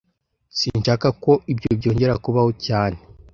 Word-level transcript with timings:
Sinshaka 0.57 1.07
ko 1.23 1.31
ibyo 1.51 1.69
byongera 1.79 2.13
kubaho 2.23 2.51
cyane 2.65 2.97